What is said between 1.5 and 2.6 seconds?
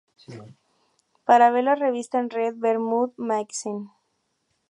ver la revista en red